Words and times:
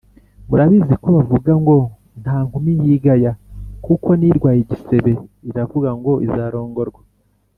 murabizi 0.47 0.95
kobavuga 1.03 1.51
ngo: 1.61 1.77
“nta 2.21 2.35
nkumi 2.45 2.71
yigaya 2.85 3.31
kuko 3.85 4.09
n’ 4.19 4.21
irwaye 4.29 4.59
igisebe 4.61 5.11
iravuga 5.49 5.89
ngo 5.99 6.11
izarongorwa” 6.27 7.01